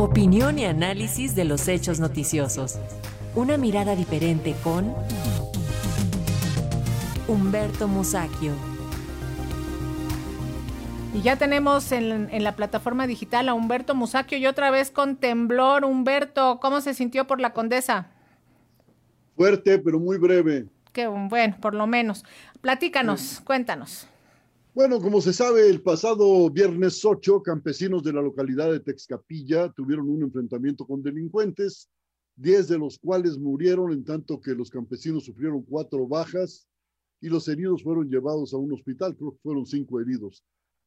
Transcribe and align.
Opinión 0.00 0.60
y 0.60 0.64
análisis 0.64 1.34
de 1.34 1.44
los 1.44 1.66
hechos 1.66 1.98
noticiosos. 1.98 2.78
Una 3.34 3.56
mirada 3.56 3.96
diferente 3.96 4.54
con 4.62 4.94
Humberto 7.26 7.88
Musacchio. 7.88 8.52
Y 11.12 11.22
ya 11.22 11.34
tenemos 11.34 11.90
en, 11.90 12.28
en, 12.30 12.44
la 12.44 12.54
plataforma 12.54 13.08
digital 13.08 13.48
a 13.48 13.54
Humberto 13.54 13.96
Musacchio 13.96 14.38
y 14.38 14.46
otra 14.46 14.70
vez 14.70 14.92
con 14.92 15.16
temblor. 15.16 15.84
Humberto, 15.84 16.60
¿cómo 16.60 16.80
se 16.80 16.94
sintió 16.94 17.26
por 17.26 17.40
la 17.40 17.52
condesa? 17.52 18.06
Fuerte, 19.36 19.80
pero 19.80 19.98
muy 19.98 20.16
breve. 20.16 20.66
Qué 20.92 21.08
bueno, 21.08 21.56
por 21.60 21.74
lo 21.74 21.88
menos. 21.88 22.24
Platícanos, 22.60 23.20
sí. 23.20 23.42
cuéntanos. 23.42 24.06
Bueno, 24.78 25.00
como 25.00 25.20
se 25.20 25.32
sabe, 25.32 25.68
el 25.68 25.82
pasado 25.82 26.48
viernes 26.50 27.04
8, 27.04 27.42
campesinos 27.42 28.00
de 28.04 28.12
la 28.12 28.22
localidad 28.22 28.70
de 28.70 28.78
Texcapilla 28.78 29.72
tuvieron 29.72 30.08
un 30.08 30.22
enfrentamiento 30.22 30.86
con 30.86 31.02
delincuentes, 31.02 31.90
10 32.36 32.68
de 32.68 32.78
los 32.78 32.96
cuales 32.96 33.38
murieron, 33.38 33.90
en 33.90 34.04
tanto 34.04 34.40
que 34.40 34.54
los 34.54 34.70
campesinos 34.70 35.24
sufrieron 35.24 35.64
cuatro 35.64 36.06
bajas 36.06 36.68
y 37.20 37.28
los 37.28 37.48
heridos 37.48 37.82
fueron 37.82 38.08
llevados 38.08 38.54
a 38.54 38.58
un 38.58 38.72
hospital, 38.72 39.16
creo 39.16 39.32
que 39.32 39.40
fueron 39.42 39.66
cinco 39.66 40.00
heridos. 40.00 40.44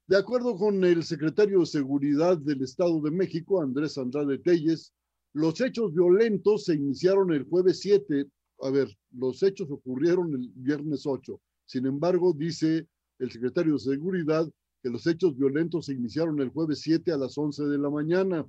De 0.08 0.16
acuerdo 0.16 0.56
con 0.56 0.82
el 0.86 1.04
secretario 1.04 1.60
de 1.60 1.66
Seguridad 1.66 2.38
del 2.38 2.62
Estado 2.62 3.02
de 3.02 3.12
México, 3.12 3.62
Andrés 3.62 3.98
Andrade 3.98 4.38
Telles, 4.38 4.94
los 5.34 5.60
hechos 5.60 5.94
violentos 5.94 6.64
se 6.64 6.76
iniciaron 6.76 7.34
el 7.34 7.44
jueves 7.44 7.82
7. 7.82 8.26
A 8.62 8.70
ver, 8.70 8.88
los 9.12 9.44
hechos 9.44 9.70
ocurrieron 9.70 10.34
el 10.34 10.50
viernes 10.56 11.06
8. 11.06 11.38
Sin 11.66 11.86
embargo, 11.88 12.32
dice 12.32 12.88
el 13.22 13.32
secretario 13.32 13.74
de 13.74 13.80
Seguridad 13.80 14.52
que 14.82 14.90
los 14.90 15.06
hechos 15.06 15.38
violentos 15.38 15.86
se 15.86 15.94
iniciaron 15.94 16.42
el 16.42 16.50
jueves 16.50 16.80
7 16.82 17.12
a 17.12 17.18
las 17.18 17.38
11 17.38 17.66
de 17.66 17.78
la 17.78 17.90
mañana. 17.90 18.46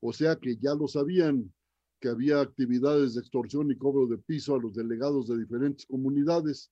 O 0.00 0.12
sea 0.12 0.36
que 0.36 0.56
ya 0.56 0.74
lo 0.74 0.86
sabían 0.86 1.50
que 2.00 2.10
había 2.10 2.40
actividades 2.40 3.14
de 3.14 3.20
extorsión 3.20 3.70
y 3.70 3.78
cobro 3.78 4.06
de 4.06 4.18
piso 4.18 4.54
a 4.54 4.60
los 4.60 4.74
delegados 4.74 5.26
de 5.28 5.38
diferentes 5.38 5.86
comunidades. 5.86 6.70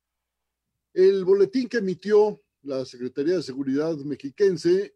El 0.93 1.25
boletín 1.25 1.71
que 1.71 1.79
emitió 1.79 2.43
la 2.61 2.85
Secretaría 2.85 3.37
de 3.37 3.43
Seguridad 3.43 3.97
mexiquense 3.97 4.95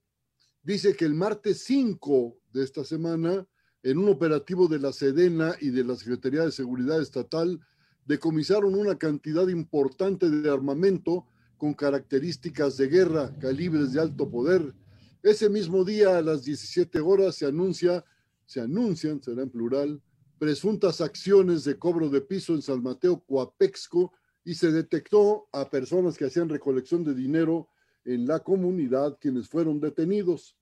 dice 0.62 0.94
que 0.94 1.06
el 1.06 1.14
martes 1.14 1.62
5 1.62 2.36
de 2.52 2.64
esta 2.64 2.84
semana, 2.84 3.46
en 3.82 3.98
un 3.98 4.10
operativo 4.10 4.68
de 4.68 4.78
la 4.78 4.92
Sedena 4.92 5.56
y 5.58 5.70
de 5.70 5.84
la 5.84 5.96
Secretaría 5.96 6.42
de 6.44 6.52
Seguridad 6.52 7.00
Estatal, 7.00 7.58
decomisaron 8.04 8.74
una 8.74 8.98
cantidad 8.98 9.48
importante 9.48 10.28
de 10.28 10.50
armamento 10.50 11.26
con 11.56 11.74
características 11.74 12.76
de 12.76 12.88
guerra, 12.88 13.34
calibres 13.38 13.92
de 13.92 14.00
alto 14.00 14.30
poder. 14.30 14.74
Ese 15.22 15.48
mismo 15.48 15.84
día, 15.84 16.18
a 16.18 16.22
las 16.22 16.44
17 16.44 17.00
horas, 17.00 17.36
se 17.36 17.46
anuncia, 17.46 18.04
se 18.44 18.60
anuncian, 18.60 19.22
será 19.22 19.42
en 19.42 19.50
plural, 19.50 20.02
presuntas 20.38 21.00
acciones 21.00 21.64
de 21.64 21.78
cobro 21.78 22.08
de 22.08 22.20
piso 22.20 22.54
en 22.54 22.62
San 22.62 22.82
Mateo 22.82 23.20
Coapexco 23.20 24.12
y 24.44 24.54
se 24.54 24.70
detectó 24.70 25.48
a 25.52 25.68
personas 25.68 26.16
que 26.16 26.26
hacían 26.26 26.48
recolección 26.48 27.02
de 27.02 27.14
dinero 27.14 27.68
en 28.04 28.26
la 28.26 28.40
comunidad, 28.40 29.18
quienes 29.20 29.48
fueron 29.48 29.80
detenidos. 29.80 30.56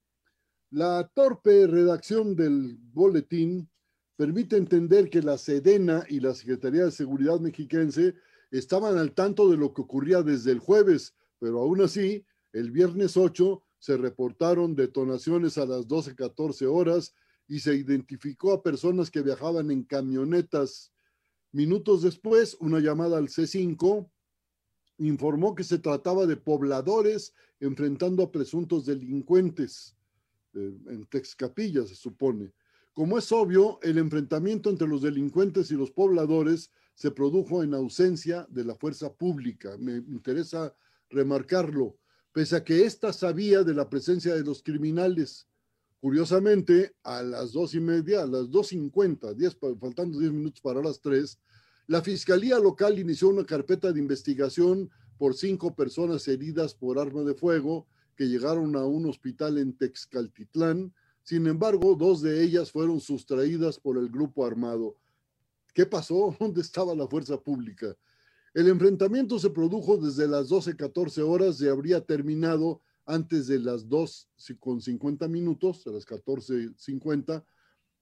La 0.71 1.09
torpe 1.13 1.67
redacción 1.67 2.35
del 2.35 2.77
boletín 2.93 3.69
permite 4.15 4.57
entender 4.57 5.09
que 5.09 5.21
la 5.21 5.37
Sedena 5.37 6.05
y 6.09 6.19
la 6.19 6.33
Secretaría 6.33 6.85
de 6.85 6.91
Seguridad 6.91 7.39
mexiquense 7.39 8.15
estaban 8.57 8.97
al 8.97 9.13
tanto 9.13 9.49
de 9.49 9.57
lo 9.57 9.73
que 9.73 9.81
ocurría 9.81 10.21
desde 10.21 10.51
el 10.51 10.59
jueves, 10.59 11.15
pero 11.39 11.61
aún 11.61 11.81
así, 11.81 12.25
el 12.53 12.71
viernes 12.71 13.17
8 13.17 13.61
se 13.79 13.97
reportaron 13.97 14.75
detonaciones 14.75 15.57
a 15.57 15.65
las 15.65 15.87
12:14 15.87 16.65
horas 16.65 17.13
y 17.47 17.59
se 17.59 17.75
identificó 17.75 18.53
a 18.53 18.63
personas 18.63 19.11
que 19.11 19.21
viajaban 19.21 19.71
en 19.71 19.83
camionetas. 19.83 20.91
Minutos 21.51 22.01
después, 22.01 22.57
una 22.59 22.79
llamada 22.79 23.17
al 23.17 23.27
C5 23.27 24.09
informó 24.97 25.55
que 25.55 25.63
se 25.63 25.77
trataba 25.77 26.25
de 26.25 26.37
pobladores 26.37 27.33
enfrentando 27.59 28.23
a 28.23 28.31
presuntos 28.31 28.85
delincuentes 28.85 29.95
eh, 30.53 30.73
en 30.87 31.05
Texcapilla, 31.05 31.85
se 31.85 31.95
supone. 31.95 32.53
Como 32.93 33.17
es 33.17 33.31
obvio, 33.31 33.79
el 33.81 33.97
enfrentamiento 33.97 34.69
entre 34.69 34.87
los 34.87 35.01
delincuentes 35.01 35.69
y 35.69 35.75
los 35.75 35.91
pobladores 35.91 36.71
se 36.95 37.11
produjo 37.11 37.61
en 37.61 37.73
ausencia 37.73 38.47
de 38.49 38.63
la 38.63 38.75
fuerza 38.75 39.13
pública. 39.13 39.77
Me 39.77 39.97
interesa 39.97 40.73
remarcarlo, 41.09 41.97
pese 42.31 42.55
a 42.55 42.63
que 42.63 42.85
ésta 42.85 43.13
sabía 43.13 43.63
de 43.63 43.73
la 43.73 43.89
presencia 43.89 44.33
de 44.33 44.43
los 44.43 44.63
criminales. 44.63 45.47
Curiosamente, 46.01 46.95
a 47.03 47.21
las 47.21 47.51
dos 47.51 47.73
y 47.73 47.79
media, 47.79 48.23
a 48.23 48.27
las 48.27 48.49
dos 48.49 48.67
cincuenta, 48.67 49.29
faltando 49.79 50.19
diez 50.19 50.31
minutos 50.31 50.61
para 50.61 50.81
las 50.81 50.99
tres, 50.99 51.39
la 51.87 52.01
Fiscalía 52.01 52.57
Local 52.59 52.97
inició 52.97 53.29
una 53.29 53.45
carpeta 53.45 53.91
de 53.91 53.99
investigación 53.99 54.89
por 55.17 55.35
cinco 55.35 55.75
personas 55.75 56.27
heridas 56.27 56.73
por 56.73 56.97
arma 56.99 57.21
de 57.21 57.35
fuego 57.35 57.87
que 58.15 58.25
llegaron 58.25 58.75
a 58.75 58.85
un 58.85 59.05
hospital 59.07 59.57
en 59.57 59.73
Texcaltitlán. 59.73 60.93
Sin 61.23 61.47
embargo, 61.47 61.95
dos 61.95 62.21
de 62.21 62.43
ellas 62.43 62.71
fueron 62.71 62.99
sustraídas 62.99 63.79
por 63.79 63.97
el 63.97 64.09
grupo 64.09 64.45
armado. 64.45 64.95
¿Qué 65.75 65.85
pasó? 65.85 66.35
¿Dónde 66.39 66.61
estaba 66.61 66.95
la 66.95 67.05
fuerza 67.05 67.37
pública? 67.37 67.95
El 68.53 68.69
enfrentamiento 68.69 69.37
se 69.37 69.49
produjo 69.49 69.97
desde 69.97 70.27
las 70.27 70.49
12:14 70.49 71.21
horas 71.21 71.61
y 71.61 71.67
habría 71.67 71.99
terminado 71.99 72.81
antes 73.05 73.47
de 73.47 73.59
las 73.59 73.87
2 73.87 74.29
con 74.59 74.81
50 74.81 75.27
minutos, 75.27 75.85
a 75.85 75.91
las 75.91 76.05
14:50, 76.07 77.45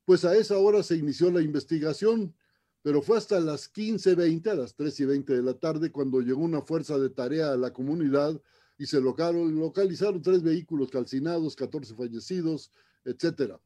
pues 0.06 0.24
a 0.24 0.36
esa 0.36 0.58
hora 0.60 0.84
se 0.84 0.96
inició 0.96 1.32
la 1.32 1.42
investigación, 1.42 2.36
pero 2.84 3.02
fue 3.02 3.18
hasta 3.18 3.40
las 3.40 3.68
15:20, 3.68 4.52
a 4.52 4.56
las 4.56 4.76
3 4.76 5.00
y 5.00 5.06
20 5.06 5.34
de 5.34 5.42
la 5.42 5.56
tarde, 5.56 5.92
cuando 5.92 6.22
llegó 6.22 6.44
una 6.44 6.62
fuerza 6.62 7.00
de 7.00 7.10
tarea 7.10 7.54
a 7.54 7.58
la 7.58 7.74
comunidad 7.74 8.40
y 8.78 8.86
se 8.86 9.02
localizaron 9.02 10.22
tres 10.22 10.44
vehículos 10.44 10.92
calcinados, 10.92 11.56
14 11.56 11.96
fallecidos, 11.96 12.72
etcétera. 13.04 13.60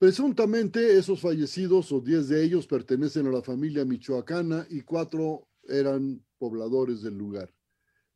Presuntamente 0.00 0.96
esos 0.96 1.20
fallecidos 1.20 1.92
o 1.92 2.00
10 2.00 2.28
de 2.28 2.42
ellos 2.42 2.66
pertenecen 2.66 3.26
a 3.26 3.30
la 3.30 3.42
familia 3.42 3.84
michoacana 3.84 4.66
y 4.70 4.80
cuatro 4.80 5.46
eran 5.64 6.24
pobladores 6.38 7.02
del 7.02 7.18
lugar. 7.18 7.52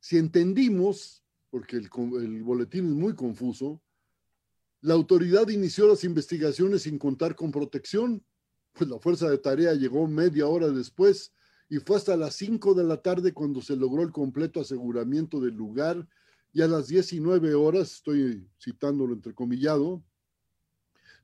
Si 0.01 0.17
entendimos, 0.17 1.23
porque 1.51 1.77
el, 1.77 2.43
boletín 2.43 2.87
es 2.87 2.93
muy 2.93 3.15
confuso, 3.15 3.83
la 4.81 4.95
autoridad 4.95 5.47
inició 5.51 5.87
las 5.87 6.05
investigaciones 6.05 6.85
sin 6.85 6.99
contar 6.99 7.37
con 7.37 7.53
protección, 7.53 8.25
pues 8.73 8.89
la 8.89 8.99
fuerza 8.99 9.29
de 9.29 9.37
tarea 9.37 9.75
llegó 9.75 10.07
media 10.07 10.47
hora 10.47 10.71
después 10.71 11.35
y 11.69 11.81
fue 11.81 11.99
hasta 11.99 12.17
las 12.17 12.35
5 12.37 12.73
de 12.73 12.85
la 12.85 13.03
tarde 13.03 13.35
cuando 13.35 13.61
se 13.61 13.77
logró 13.77 14.03
el 14.03 14.11
completo 14.11 14.59
aseguramiento 14.59 15.39
del 15.39 15.53
lugar 15.53 16.09
y 16.51 16.63
a 16.63 16.67
las 16.67 16.89
19 16.89 17.53
horas, 17.53 17.93
estoy 17.97 18.49
citándolo 18.59 19.13
entrecomillado, 19.13 20.03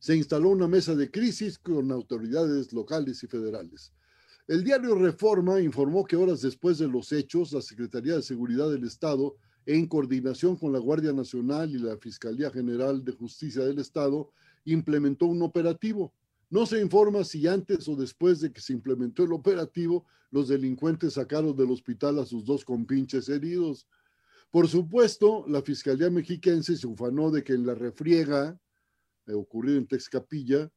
se 0.01 0.17
instaló 0.17 0.49
una 0.49 0.67
mesa 0.67 0.95
de 0.95 1.11
crisis 1.11 1.59
con 1.59 1.93
autoridades 1.93 2.73
locales 2.73 3.23
y 3.23 3.27
federales. 3.27 3.93
El 4.49 4.65
diario 4.65 4.95
Reforma 4.95 5.61
informó 5.61 6.05
que 6.05 6.17
horas 6.17 6.41
después 6.41 6.79
de 6.79 6.89
los 6.89 7.13
hechos, 7.13 7.53
la 7.53 7.61
Secretaría 7.61 8.17
de 8.17 8.23
Seguridad 8.23 8.71
del 8.71 8.85
Estado, 8.85 9.37
en 9.67 9.87
coordinación 9.87 10.57
con 10.57 10.73
la 10.73 10.79
Guardia 10.79 11.13
Nacional 11.13 11.71
y 11.71 11.79
la 11.79 11.99
Fiscalía 11.99 12.51
General 12.51 13.05
de 13.05 13.13
Justicia 13.13 13.63
del 13.63 13.79
Estado, 13.79 14.33
implementó 14.65 15.27
un 15.27 15.43
operativo. 15.43 16.15
No 16.49 16.65
se 16.65 16.81
informa 16.81 17.23
si 17.23 17.47
antes 17.47 17.87
o 17.87 17.95
después 17.95 18.41
de 18.41 18.51
que 18.51 18.63
se 18.63 18.73
implementó 18.73 19.23
el 19.25 19.35
operativo, 19.35 20.07
los 20.31 20.49
delincuentes 20.49 21.13
sacaron 21.13 21.55
del 21.55 21.71
hospital 21.71 22.19
a 22.19 22.25
sus 22.25 22.47
dos 22.47 22.65
compinches 22.65 23.29
heridos. 23.29 23.87
Por 24.51 24.67
supuesto, 24.67 25.45
la 25.47 25.61
Fiscalía 25.61 26.11
Mexiquense 26.11 26.75
se 26.77 26.87
ufanó 26.87 27.31
de 27.31 27.45
que 27.45 27.53
en 27.53 27.67
la 27.67 27.75
refriega 27.75 28.59
ocurrido 29.35 29.79
en 29.79 29.87
Texcapilla, 29.87 30.71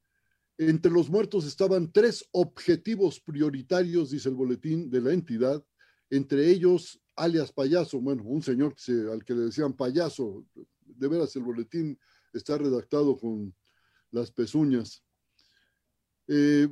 entre 0.57 0.91
los 0.91 1.09
muertos 1.09 1.45
estaban 1.45 1.91
tres 1.91 2.27
objetivos 2.31 3.19
prioritarios, 3.19 4.11
dice 4.11 4.29
el 4.29 4.35
boletín 4.35 4.89
de 4.89 5.01
la 5.01 5.13
entidad, 5.13 5.63
entre 6.09 6.49
ellos 6.49 7.01
alias 7.15 7.51
payaso, 7.51 7.99
bueno, 7.99 8.23
un 8.23 8.41
señor 8.41 8.75
al 9.11 9.23
que 9.23 9.33
le 9.33 9.41
decían 9.41 9.73
payaso, 9.73 10.45
de 10.85 11.07
veras 11.07 11.35
el 11.35 11.43
boletín 11.43 11.99
está 12.33 12.57
redactado 12.57 13.17
con 13.17 13.53
las 14.11 14.31
pezuñas. 14.31 15.03
Eh, 16.27 16.67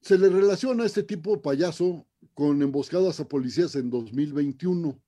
se 0.00 0.18
le 0.18 0.28
relaciona 0.28 0.84
este 0.84 1.02
tipo 1.02 1.40
payaso 1.40 2.06
con 2.34 2.60
emboscadas 2.62 3.20
a 3.20 3.28
policías 3.28 3.74
en 3.76 3.90
2021. 3.90 5.00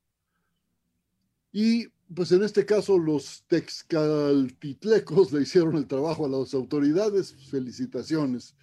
Y 1.52 1.86
pues 2.14 2.32
en 2.32 2.42
este 2.42 2.64
caso 2.64 2.98
los 2.98 3.44
texcaltitlecos 3.48 5.32
le 5.32 5.42
hicieron 5.42 5.76
el 5.76 5.86
trabajo 5.86 6.26
a 6.26 6.28
las 6.28 6.54
autoridades. 6.54 7.34
Felicitaciones. 7.50 8.54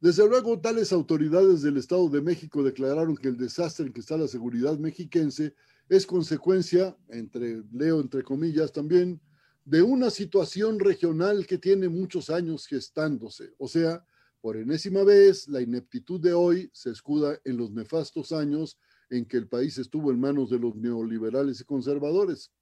Desde 0.00 0.28
luego, 0.28 0.60
tales 0.60 0.92
autoridades 0.92 1.62
del 1.62 1.76
Estado 1.76 2.08
de 2.08 2.20
México 2.20 2.62
declararon 2.62 3.16
que 3.16 3.28
el 3.28 3.36
desastre 3.36 3.86
en 3.86 3.92
que 3.92 4.00
está 4.00 4.16
la 4.16 4.28
seguridad 4.28 4.78
mexiquense 4.78 5.54
es 5.88 6.06
consecuencia, 6.06 6.96
entre, 7.08 7.64
leo 7.72 8.00
entre 8.00 8.22
comillas 8.22 8.72
también, 8.72 9.20
de 9.64 9.82
una 9.82 10.10
situación 10.10 10.78
regional 10.78 11.46
que 11.46 11.58
tiene 11.58 11.88
muchos 11.88 12.30
años 12.30 12.66
gestándose. 12.66 13.54
O 13.58 13.66
sea, 13.66 14.04
por 14.40 14.56
enésima 14.56 15.02
vez, 15.02 15.48
la 15.48 15.60
ineptitud 15.60 16.20
de 16.20 16.32
hoy 16.32 16.70
se 16.72 16.90
escuda 16.90 17.40
en 17.44 17.56
los 17.56 17.72
nefastos 17.72 18.30
años 18.30 18.78
en 19.10 19.24
que 19.24 19.36
el 19.36 19.48
país 19.48 19.78
estuvo 19.78 20.12
en 20.12 20.20
manos 20.20 20.50
de 20.50 20.60
los 20.60 20.76
neoliberales 20.76 21.60
y 21.60 21.64
conservadores. 21.64 22.52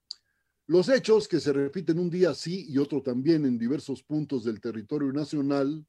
Los 0.67 0.89
hechos 0.89 1.29
que 1.29 1.39
se 1.39 1.53
repiten 1.53 1.97
un 1.97 2.09
día 2.09 2.33
sí 2.33 2.65
y 2.67 2.77
otro 2.77 3.01
también 3.01 3.45
en 3.45 3.57
diversos 3.57 4.03
puntos 4.03 4.43
del 4.43 4.59
territorio 4.59 5.13
nacional, 5.13 5.85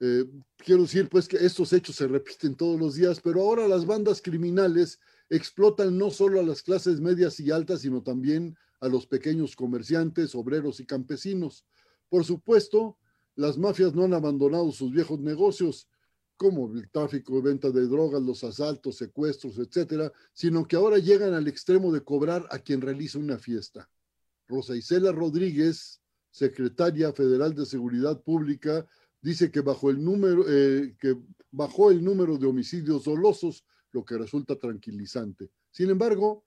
eh, 0.00 0.26
quiero 0.58 0.82
decir 0.82 1.08
pues 1.08 1.26
que 1.26 1.38
estos 1.38 1.72
hechos 1.72 1.96
se 1.96 2.06
repiten 2.06 2.54
todos 2.56 2.78
los 2.78 2.94
días, 2.94 3.22
pero 3.22 3.40
ahora 3.40 3.66
las 3.66 3.86
bandas 3.86 4.20
criminales 4.20 5.00
explotan 5.30 5.96
no 5.96 6.10
solo 6.10 6.40
a 6.40 6.42
las 6.42 6.62
clases 6.62 7.00
medias 7.00 7.40
y 7.40 7.50
altas, 7.50 7.80
sino 7.80 8.02
también 8.02 8.54
a 8.80 8.88
los 8.88 9.06
pequeños 9.06 9.56
comerciantes, 9.56 10.34
obreros 10.34 10.78
y 10.80 10.84
campesinos. 10.84 11.64
Por 12.10 12.26
supuesto, 12.26 12.98
las 13.34 13.56
mafias 13.56 13.94
no 13.94 14.04
han 14.04 14.12
abandonado 14.12 14.72
sus 14.72 14.92
viejos 14.92 15.20
negocios, 15.20 15.88
como 16.36 16.72
el 16.74 16.90
tráfico 16.90 17.40
venta 17.40 17.70
de 17.70 17.86
drogas, 17.86 18.22
los 18.22 18.42
asaltos, 18.44 18.96
secuestros, 18.96 19.58
etcétera, 19.58 20.12
sino 20.32 20.66
que 20.66 20.76
ahora 20.76 20.98
llegan 20.98 21.34
al 21.34 21.46
extremo 21.48 21.92
de 21.92 22.02
cobrar 22.02 22.46
a 22.50 22.58
quien 22.58 22.80
realiza 22.80 23.18
una 23.18 23.38
fiesta. 23.38 23.88
Rosa 24.48 24.76
Isela 24.76 25.12
Rodríguez, 25.12 26.00
secretaria 26.30 27.12
federal 27.12 27.54
de 27.54 27.64
Seguridad 27.64 28.20
Pública, 28.22 28.86
dice 29.20 29.50
que, 29.50 29.60
bajo 29.60 29.90
el 29.90 30.02
número, 30.02 30.44
eh, 30.48 30.96
que 30.98 31.16
bajó 31.50 31.90
el 31.90 32.04
número 32.04 32.36
de 32.36 32.46
homicidios 32.46 33.04
dolosos, 33.04 33.64
lo 33.92 34.04
que 34.04 34.18
resulta 34.18 34.56
tranquilizante. 34.56 35.50
Sin 35.70 35.88
embargo, 35.88 36.44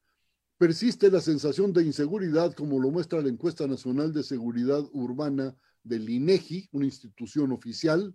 persiste 0.57 1.09
la 1.09 1.21
sensación 1.21 1.71
de 1.71 1.83
inseguridad, 1.83 2.53
como 2.53 2.79
lo 2.79 2.91
muestra 2.91 3.21
la 3.21 3.29
encuesta 3.29 3.65
nacional 3.67 4.11
de 4.11 4.23
seguridad 4.23 4.83
urbana 4.91 5.55
del 5.83 6.09
INEGI, 6.09 6.67
una 6.73 6.85
institución 6.85 7.51
oficial, 7.51 8.13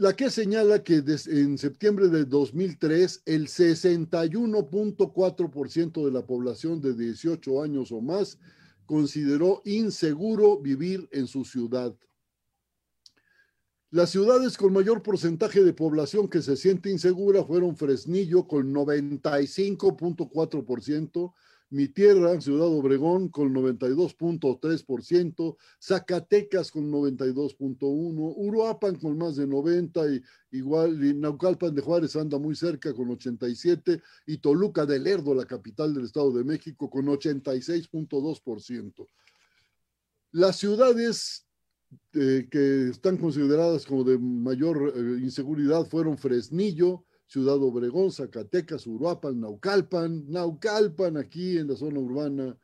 la 0.00 0.16
que 0.16 0.30
señala 0.30 0.82
que 0.82 1.04
en 1.26 1.58
septiembre 1.58 2.08
de 2.08 2.24
2003 2.24 3.22
el 3.26 3.48
61.4% 3.48 6.04
de 6.06 6.10
la 6.10 6.24
población 6.24 6.80
de 6.80 6.94
18 6.94 7.62
años 7.62 7.92
o 7.92 8.00
más 8.00 8.38
consideró 8.86 9.60
inseguro 9.66 10.58
vivir 10.58 11.06
en 11.12 11.26
su 11.26 11.44
ciudad. 11.44 11.94
Las 13.90 14.08
ciudades 14.08 14.56
con 14.56 14.72
mayor 14.72 15.02
porcentaje 15.02 15.62
de 15.62 15.74
población 15.74 16.30
que 16.30 16.40
se 16.40 16.56
siente 16.56 16.90
insegura 16.90 17.44
fueron 17.44 17.76
Fresnillo 17.76 18.48
con 18.48 18.72
95.4%, 18.72 21.34
mi 21.70 21.88
tierra, 21.88 22.40
Ciudad 22.40 22.66
Obregón, 22.66 23.28
con 23.28 23.54
92.3%, 23.54 25.56
Zacatecas 25.80 26.72
con 26.72 26.90
92.1%, 26.90 28.34
Uruapan 28.36 28.96
con 28.96 29.16
más 29.16 29.36
de 29.36 29.46
90%, 29.46 30.22
y 30.50 30.58
igual 30.58 31.20
Naucalpan 31.20 31.74
de 31.74 31.82
Juárez 31.82 32.16
anda 32.16 32.38
muy 32.38 32.56
cerca 32.56 32.92
con 32.92 33.08
87%, 33.08 34.02
y 34.26 34.38
Toluca 34.38 34.84
del 34.84 35.04
Lerdo, 35.04 35.34
la 35.34 35.46
capital 35.46 35.94
del 35.94 36.04
Estado 36.04 36.32
de 36.32 36.44
México, 36.44 36.90
con 36.90 37.06
86.2%. 37.06 39.06
Las 40.32 40.56
ciudades 40.56 41.46
eh, 42.12 42.48
que 42.50 42.88
están 42.88 43.16
consideradas 43.16 43.86
como 43.86 44.04
de 44.04 44.18
mayor 44.18 44.92
eh, 44.94 45.00
inseguridad 45.22 45.86
fueron 45.86 46.18
Fresnillo, 46.18 47.04
Ciudad 47.30 47.62
Obregón, 47.62 48.10
Zacatecas, 48.10 48.86
Uruapan, 48.88 49.40
Naucalpan, 49.40 50.24
Naucalpan 50.28 51.16
aquí 51.16 51.58
en 51.58 51.68
la 51.68 51.76
zona 51.76 52.00
urbana. 52.00 52.58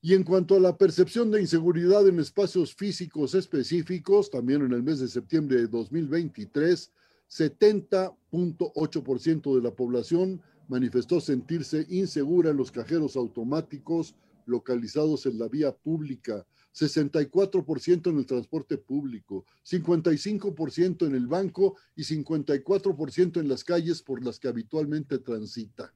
Y 0.00 0.14
en 0.14 0.24
cuanto 0.24 0.56
a 0.56 0.60
la 0.60 0.76
percepción 0.76 1.30
de 1.30 1.40
inseguridad 1.40 2.08
en 2.08 2.18
espacios 2.18 2.74
físicos 2.74 3.36
específicos, 3.36 4.28
también 4.28 4.62
en 4.62 4.72
el 4.72 4.82
mes 4.82 4.98
de 4.98 5.06
septiembre 5.06 5.58
de 5.58 5.68
2023, 5.68 6.90
70.8% 7.30 9.54
de 9.54 9.62
la 9.62 9.70
población 9.70 10.42
manifestó 10.66 11.20
sentirse 11.20 11.86
insegura 11.88 12.50
en 12.50 12.56
los 12.56 12.72
cajeros 12.72 13.14
automáticos 13.14 14.16
localizados 14.46 15.26
en 15.26 15.38
la 15.38 15.46
vía 15.46 15.70
pública, 15.70 16.44
64% 16.74 18.10
en 18.10 18.18
el 18.18 18.26
transporte 18.26 18.78
público, 18.78 19.44
55% 19.64 21.06
en 21.06 21.14
el 21.14 21.26
banco 21.26 21.76
y 21.94 22.02
54% 22.02 23.40
en 23.40 23.48
las 23.48 23.64
calles 23.64 24.02
por 24.02 24.24
las 24.24 24.38
que 24.38 24.48
habitualmente 24.48 25.18
transita. 25.18 25.92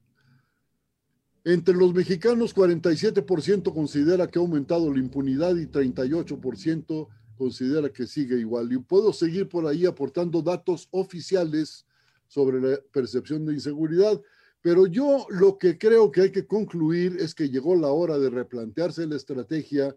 Entre 1.44 1.74
los 1.74 1.94
mexicanos, 1.94 2.54
47% 2.54 3.72
considera 3.72 4.26
que 4.26 4.38
ha 4.38 4.42
aumentado 4.42 4.92
la 4.92 4.98
impunidad 4.98 5.54
y 5.56 5.66
38% 5.66 7.08
considera 7.36 7.92
que 7.92 8.06
sigue 8.06 8.36
igual. 8.38 8.72
Y 8.72 8.78
puedo 8.78 9.12
seguir 9.12 9.48
por 9.48 9.66
ahí 9.66 9.86
aportando 9.86 10.42
datos 10.42 10.88
oficiales 10.90 11.86
sobre 12.26 12.60
la 12.60 12.80
percepción 12.90 13.46
de 13.46 13.54
inseguridad, 13.54 14.20
pero 14.60 14.86
yo 14.86 15.26
lo 15.30 15.58
que 15.58 15.78
creo 15.78 16.10
que 16.10 16.22
hay 16.22 16.32
que 16.32 16.46
concluir 16.46 17.16
es 17.20 17.34
que 17.34 17.48
llegó 17.48 17.76
la 17.76 17.88
hora 17.88 18.18
de 18.18 18.30
replantearse 18.30 19.06
la 19.06 19.14
estrategia 19.14 19.94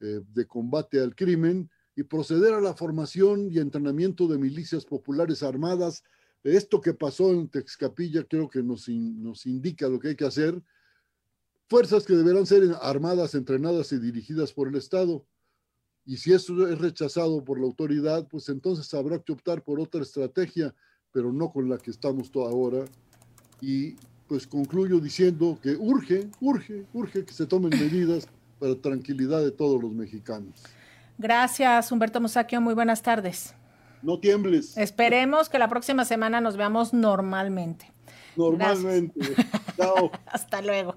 eh, 0.00 0.22
de 0.32 0.46
combate 0.46 1.00
al 1.00 1.14
crimen 1.14 1.70
y 1.94 2.04
proceder 2.04 2.54
a 2.54 2.60
la 2.60 2.74
formación 2.74 3.50
y 3.50 3.58
entrenamiento 3.58 4.26
de 4.26 4.38
milicias 4.38 4.86
populares 4.86 5.42
armadas. 5.42 6.02
Esto 6.42 6.80
que 6.80 6.94
pasó 6.94 7.30
en 7.32 7.48
Texcapilla 7.48 8.24
creo 8.24 8.48
que 8.48 8.62
nos, 8.62 8.88
nos 8.88 9.44
indica 9.44 9.88
lo 9.88 10.00
que 10.00 10.08
hay 10.08 10.16
que 10.16 10.24
hacer. 10.24 10.62
Fuerzas 11.68 12.06
que 12.06 12.14
deberán 12.14 12.46
ser 12.46 12.62
armadas, 12.80 13.34
entrenadas 13.34 13.92
y 13.92 13.98
dirigidas 13.98 14.52
por 14.52 14.68
el 14.68 14.76
Estado. 14.76 15.26
Y 16.06 16.16
si 16.16 16.32
eso 16.32 16.66
es 16.66 16.78
rechazado 16.78 17.44
por 17.44 17.60
la 17.60 17.66
autoridad, 17.66 18.26
pues 18.28 18.48
entonces 18.48 18.92
habrá 18.94 19.22
que 19.22 19.32
optar 19.32 19.62
por 19.62 19.78
otra 19.78 20.00
estrategia, 20.00 20.74
pero 21.12 21.30
no 21.32 21.52
con 21.52 21.68
la 21.68 21.76
que 21.76 21.90
estamos 21.90 22.30
ahora. 22.34 22.86
Y 23.60 23.96
pues 24.26 24.46
concluyo 24.46 24.98
diciendo 24.98 25.58
que 25.62 25.76
urge, 25.76 26.30
urge, 26.40 26.86
urge 26.94 27.24
que 27.24 27.34
se 27.34 27.46
tomen 27.46 27.78
medidas 27.78 28.26
para 28.60 28.80
tranquilidad 28.80 29.40
de 29.40 29.50
todos 29.50 29.82
los 29.82 29.92
mexicanos. 29.92 30.62
Gracias, 31.18 31.90
Humberto 31.90 32.20
Musaquio. 32.20 32.60
Muy 32.60 32.74
buenas 32.74 33.02
tardes. 33.02 33.54
No 34.02 34.18
tiembles. 34.20 34.76
Esperemos 34.76 35.48
que 35.48 35.58
la 35.58 35.68
próxima 35.68 36.04
semana 36.04 36.40
nos 36.40 36.56
veamos 36.56 36.94
normalmente. 36.94 37.90
Normalmente. 38.36 39.20
Chao. 39.76 40.10
Hasta 40.26 40.62
luego. 40.62 40.94